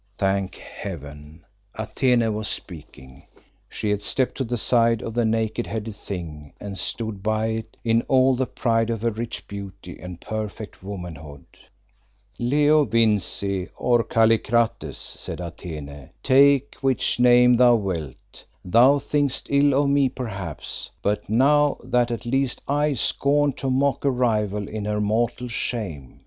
Thank 0.17 0.55
Heaven, 0.55 1.45
Atene 1.75 2.33
was 2.33 2.47
speaking. 2.47 3.21
She 3.69 3.91
had 3.91 4.01
stepped 4.01 4.33
to 4.37 4.43
the 4.43 4.57
side 4.57 5.03
of 5.03 5.13
the 5.13 5.25
naked 5.25 5.67
headed 5.67 5.95
Thing, 5.95 6.53
and 6.59 6.75
stood 6.75 7.21
by 7.21 7.49
it 7.49 7.77
in 7.83 8.01
all 8.07 8.35
the 8.35 8.47
pride 8.47 8.89
of 8.89 9.03
her 9.03 9.11
rich 9.11 9.47
beauty 9.47 9.99
and 9.99 10.19
perfect 10.19 10.81
womanhood. 10.81 11.45
"Leo 12.39 12.83
Vincey, 12.83 13.67
or 13.77 14.03
Kallikrates," 14.03 14.97
said 14.97 15.39
Atene, 15.39 16.09
"take 16.23 16.77
which 16.81 17.19
name 17.19 17.57
thou 17.57 17.75
wilt; 17.75 18.43
thou 18.65 18.97
thinkest 18.97 19.49
ill 19.51 19.75
of 19.83 19.87
me 19.87 20.09
perhaps, 20.09 20.89
but 21.03 21.29
know 21.29 21.79
that 21.83 22.09
at 22.09 22.25
least 22.25 22.59
I 22.67 22.93
scorn 22.95 23.53
to 23.53 23.69
mock 23.69 24.03
a 24.03 24.09
rival 24.09 24.67
in 24.67 24.85
her 24.85 24.99
mortal 24.99 25.47
shame. 25.47 26.19